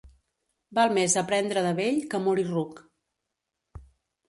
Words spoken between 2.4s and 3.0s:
ruc.